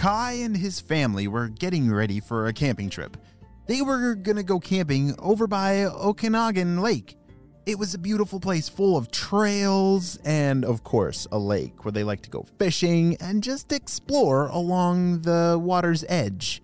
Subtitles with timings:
[0.00, 3.18] Kai and his family were getting ready for a camping trip.
[3.66, 7.18] They were gonna go camping over by Okanagan Lake.
[7.66, 12.02] It was a beautiful place full of trails and, of course, a lake where they
[12.02, 16.62] like to go fishing and just explore along the water's edge.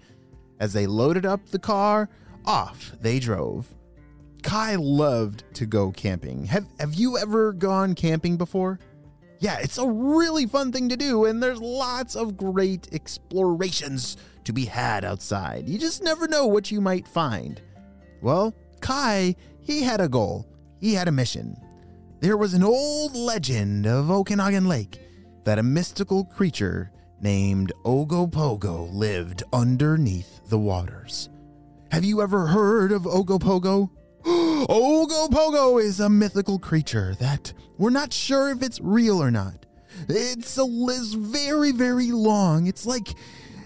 [0.58, 2.08] As they loaded up the car,
[2.46, 3.66] off they drove.
[4.44, 6.46] Kai loved to go camping.
[6.46, 8.78] Have, have you ever gone camping before?
[9.38, 14.52] Yeah, it's a really fun thing to do, and there's lots of great explorations to
[14.52, 15.68] be had outside.
[15.68, 17.60] You just never know what you might find.
[18.22, 20.46] Well, Kai, he had a goal,
[20.80, 21.56] he had a mission.
[22.20, 25.00] There was an old legend of Okanagan Lake
[25.44, 26.90] that a mystical creature
[27.20, 31.28] named Ogopogo lived underneath the waters.
[31.90, 33.90] Have you ever heard of Ogopogo?
[34.68, 39.64] Ogopogo is a mythical creature that we're not sure if it's real or not.
[40.08, 42.66] It's a it's very very long.
[42.66, 43.14] It's like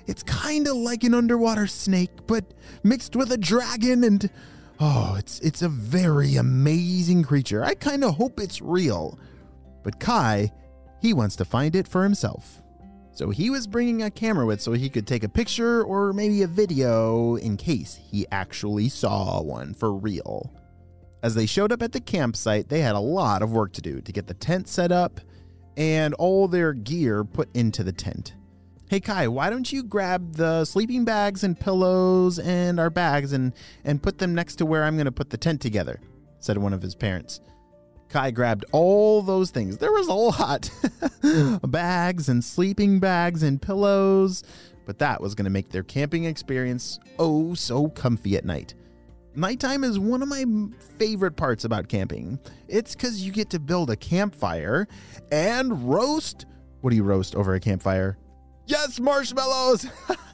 [0.06, 4.28] it's kind of like an underwater snake but mixed with a dragon and
[4.78, 7.64] oh, it's it's a very amazing creature.
[7.64, 9.18] I kind of hope it's real.
[9.82, 10.52] But Kai,
[11.00, 12.62] he wants to find it for himself.
[13.12, 16.42] So he was bringing a camera with so he could take a picture or maybe
[16.42, 20.52] a video in case he actually saw one for real.
[21.22, 24.00] As they showed up at the campsite, they had a lot of work to do
[24.00, 25.20] to get the tent set up
[25.76, 28.34] and all their gear put into the tent.
[28.88, 33.52] Hey Kai, why don't you grab the sleeping bags and pillows and our bags and
[33.84, 36.00] and put them next to where I'm going to put the tent together,
[36.40, 37.40] said one of his parents.
[38.08, 39.78] Kai grabbed all those things.
[39.78, 40.70] There was a lot
[41.70, 44.42] bags and sleeping bags and pillows,
[44.86, 48.74] but that was going to make their camping experience oh so comfy at night.
[49.36, 50.44] Nighttime is one of my
[50.98, 52.38] favorite parts about camping.
[52.68, 54.88] It's because you get to build a campfire
[55.30, 56.46] and roast.
[56.80, 58.18] What do you roast over a campfire?
[58.66, 59.86] Yes, marshmallows!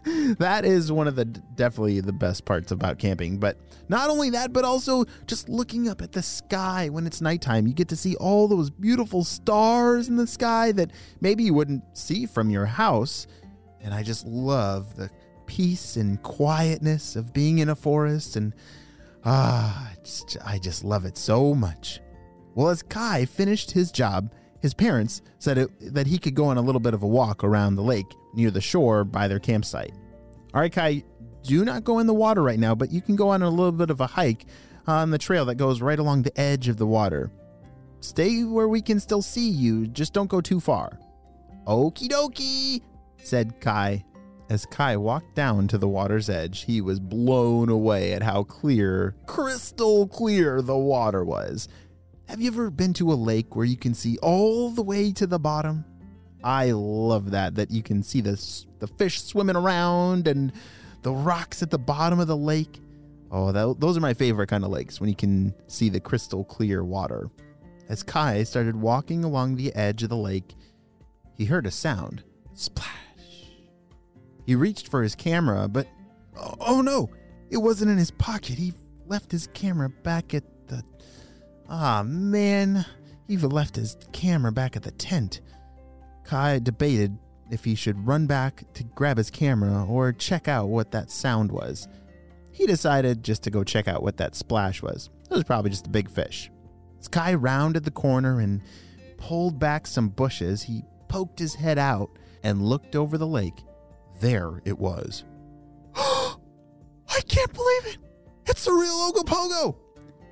[0.39, 3.39] that is one of the definitely the best parts about camping.
[3.39, 3.59] But
[3.89, 7.67] not only that, but also just looking up at the sky when it's nighttime.
[7.67, 10.91] You get to see all those beautiful stars in the sky that
[11.21, 13.27] maybe you wouldn't see from your house.
[13.83, 15.11] And I just love the
[15.47, 18.55] peace and quietness of being in a forest and
[19.27, 19.93] ah,
[20.45, 22.01] I just love it so much.
[22.55, 24.33] Well, as Kai finished his job,
[24.63, 27.45] his parents said it, that he could go on a little bit of a walk
[27.45, 29.93] around the lake near the shore by their campsite.
[30.55, 31.05] All right, Kai,
[31.43, 33.73] do not go in the water right now, but you can go on a little
[33.73, 34.47] bit of a hike
[34.87, 37.31] on the trail that goes right along the edge of the water.
[38.01, 40.99] Stay where we can still see you, just don't go too far.
[41.67, 42.81] Okie dokie,
[43.19, 44.05] said Kai.
[44.49, 49.17] As Kai walked down to the water's edge, he was blown away at how clear,
[49.27, 51.69] crystal clear the water was.
[52.29, 55.27] Have you ever been to a lake where you can see all the way to
[55.27, 55.85] the bottom?
[56.45, 58.41] I love that that you can see the
[58.79, 60.53] the fish swimming around and
[61.03, 62.81] the rocks at the bottom of the lake.
[63.33, 66.45] Oh, that, those are my favorite kind of lakes when you can see the crystal
[66.45, 67.29] clear water.
[67.89, 70.55] As Kai started walking along the edge of the lake,
[71.37, 72.23] he heard a sound.
[72.55, 72.96] Splash.
[74.47, 75.89] He reached for his camera, but
[76.39, 77.11] oh, oh no,
[77.51, 78.57] it wasn't in his pocket.
[78.57, 78.73] He
[79.07, 80.83] left his camera back at the
[81.69, 82.87] Ah, man,
[83.27, 85.41] he left his camera back at the tent.
[86.25, 87.19] Kai debated
[87.51, 91.51] if he should run back to grab his camera or check out what that sound
[91.51, 91.89] was.
[92.53, 95.11] He decided just to go check out what that splash was.
[95.31, 96.51] It was probably just a big fish.
[96.99, 98.63] As Kai rounded the corner and
[99.19, 102.11] pulled back some bushes, he poked his head out
[102.43, 103.63] and looked over the lake.
[104.21, 105.25] There it was.
[105.97, 107.99] I can't believe it!
[108.47, 109.77] It's the real Ogopogo!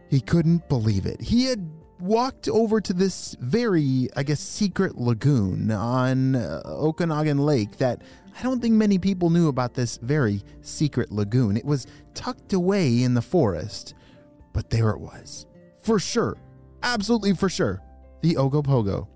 [0.08, 1.20] He couldn't believe it.
[1.20, 1.68] He had
[2.00, 8.02] walked over to this very, I guess, secret lagoon on uh, Okanagan Lake that
[8.38, 11.56] I don't think many people knew about this very secret lagoon.
[11.56, 13.94] It was tucked away in the forest,
[14.52, 15.46] but there it was,
[15.82, 16.36] for sure,
[16.82, 17.80] absolutely for sure,
[18.22, 19.08] the Ogopogo.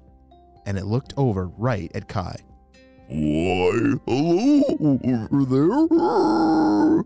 [0.66, 2.36] And it looked over right at Kai.
[3.10, 7.04] Why, hello over there.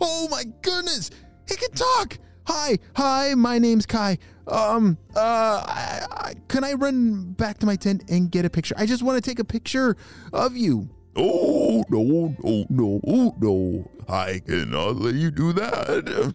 [0.00, 1.10] Oh my goodness,
[1.46, 2.18] he can talk.
[2.46, 4.16] Hi, hi, my name's Kai.
[4.46, 8.74] Um, uh, I, I, can I run back to my tent and get a picture?
[8.78, 9.94] I just want to take a picture
[10.32, 10.88] of you.
[11.16, 13.90] Oh, no, no, no, no.
[14.08, 16.34] I cannot let you do that.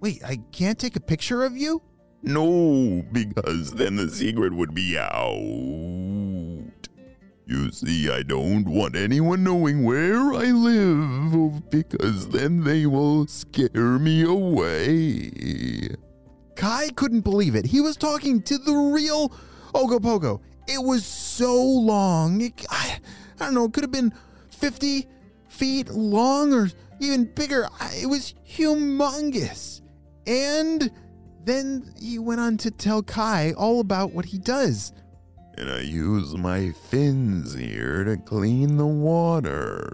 [0.00, 1.82] Wait, I can't take a picture of you?
[2.22, 5.32] No, because then the secret would be out.
[7.44, 13.98] You see, I don't want anyone knowing where I live because then they will scare
[13.98, 15.88] me away.
[16.54, 17.66] Kai couldn't believe it.
[17.66, 19.30] He was talking to the real
[19.74, 20.40] Ogopogo.
[20.68, 22.40] It was so long.
[22.40, 22.98] It, I,
[23.40, 24.14] I don't know, it could have been
[24.50, 25.08] 50
[25.48, 27.68] feet long or even bigger.
[27.94, 29.80] It was humongous.
[30.28, 30.92] And
[31.44, 34.92] then he went on to tell Kai all about what he does.
[35.58, 39.90] And I use my fins here to clean the water.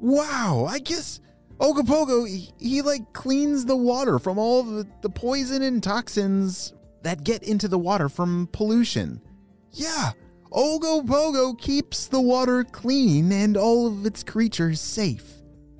[0.00, 1.20] Wow, I guess
[1.58, 6.72] Ogopogo, he, he like cleans the water from all the, the poison and toxins
[7.02, 9.20] that get into the water from pollution.
[9.72, 10.12] Yeah,
[10.50, 15.34] Ogopogo keeps the water clean and all of its creatures safe.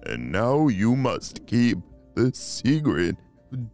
[0.04, 1.78] And now you must keep
[2.14, 3.16] the secret.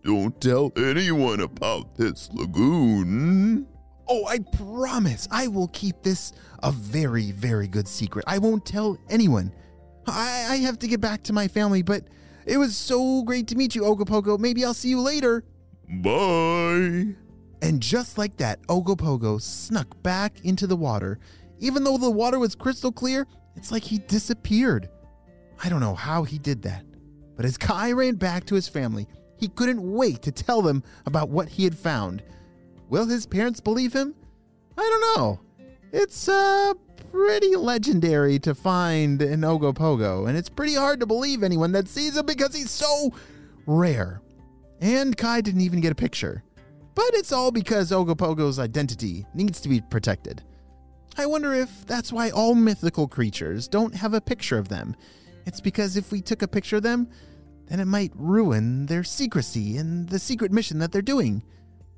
[0.05, 3.67] Don't tell anyone about this lagoon.
[4.13, 6.33] Oh, I promise I will keep this
[6.65, 8.25] a very, very good secret.
[8.27, 9.53] I won't tell anyone.
[10.09, 12.03] I, I have to get back to my family, but
[12.45, 14.37] it was so great to meet you, Ogopogo.
[14.37, 15.45] Maybe I'll see you later.
[15.89, 17.15] Bye.
[17.63, 21.21] And just like that, Ogopogo snuck back into the water.
[21.61, 24.89] Even though the water was crystal clear, it's like he disappeared.
[25.63, 26.85] I don't know how he did that.
[27.37, 29.07] But as Kai ran back to his family,
[29.39, 32.25] he couldn't wait to tell them about what he had found.
[32.91, 34.15] Will his parents believe him?
[34.77, 35.41] I don't know.
[35.93, 36.75] It's uh
[37.11, 42.17] pretty legendary to find an Ogopogo, and it's pretty hard to believe anyone that sees
[42.17, 43.13] him because he's so
[43.67, 44.21] rare.
[44.81, 46.43] And Kai didn't even get a picture.
[46.95, 50.43] But it's all because Ogopogo's identity needs to be protected.
[51.17, 54.97] I wonder if that's why all mythical creatures don't have a picture of them.
[55.47, 57.09] It's because if we took a picture of them,
[57.67, 61.43] then it might ruin their secrecy and the secret mission that they're doing.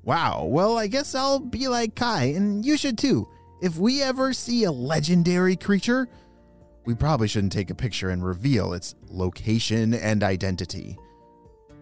[0.03, 3.27] Wow, well, I guess I'll be like Kai, and you should too.
[3.61, 6.09] If we ever see a legendary creature,
[6.85, 10.97] we probably shouldn't take a picture and reveal its location and identity.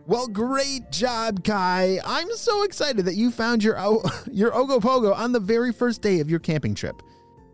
[0.05, 1.99] Well, great job, Kai.
[2.05, 6.19] I'm so excited that you found your o- your Ogopogo on the very first day
[6.19, 7.01] of your camping trip.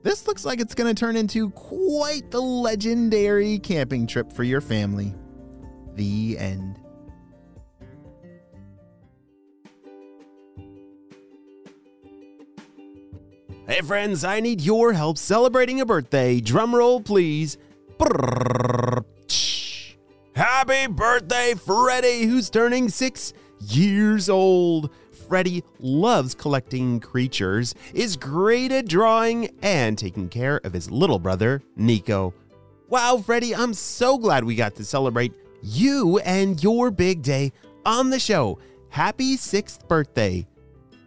[0.03, 4.61] This looks like it's going to turn into quite the legendary camping trip for your
[4.61, 5.13] family.
[5.95, 6.79] The end.
[13.77, 16.41] Hey friends, I need your help celebrating a birthday.
[16.41, 17.59] Drum roll, please.
[20.35, 24.89] Happy birthday, Freddy, who's turning six years old.
[25.27, 31.61] Freddy loves collecting creatures, is great at drawing, and taking care of his little brother,
[31.75, 32.33] Nico.
[32.89, 37.51] Wow, Freddy, I'm so glad we got to celebrate you and your big day
[37.85, 38.57] on the show.
[38.89, 40.47] Happy sixth birthday.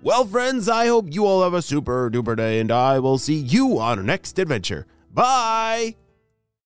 [0.02, 3.34] Well, friends, I hope you all have a super duper day, and I will see
[3.34, 4.86] you on our next adventure.
[5.12, 5.96] Bye!